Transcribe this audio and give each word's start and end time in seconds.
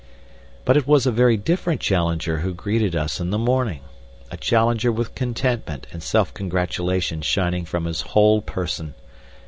But 0.65 0.77
it 0.77 0.87
was 0.87 1.05
a 1.05 1.11
very 1.11 1.37
different 1.37 1.79
Challenger 1.79 2.39
who 2.39 2.55
greeted 2.55 2.95
us 2.95 3.19
in 3.19 3.29
the 3.29 3.37
morning 3.37 3.81
a 4.31 4.35
Challenger 4.37 4.91
with 4.91 5.13
contentment 5.13 5.85
and 5.93 6.01
self 6.01 6.33
congratulation 6.33 7.21
shining 7.21 7.65
from 7.65 7.85
his 7.85 8.01
whole 8.01 8.41
person. 8.41 8.95